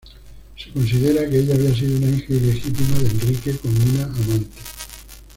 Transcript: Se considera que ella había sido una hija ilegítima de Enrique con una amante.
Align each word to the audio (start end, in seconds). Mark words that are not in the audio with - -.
Se 0.57 0.71
considera 0.71 1.29
que 1.29 1.37
ella 1.41 1.53
había 1.53 1.75
sido 1.75 1.95
una 1.99 2.07
hija 2.09 2.33
ilegítima 2.33 2.97
de 2.97 3.07
Enrique 3.09 3.55
con 3.57 3.71
una 3.87 4.05
amante. 4.05 4.49